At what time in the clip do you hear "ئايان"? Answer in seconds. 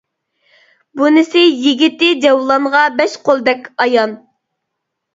3.89-4.21